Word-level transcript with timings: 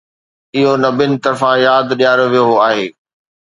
اهو 0.55 0.71
نبين 0.83 1.11
طرفان 1.25 1.55
ياد 1.67 1.87
ڏياريو 2.01 2.29
ويو 2.33 2.59
آهي. 2.67 2.87